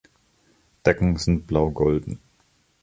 Decken 0.83 1.17
sind 1.17 1.45
blau-golden. 1.45 2.19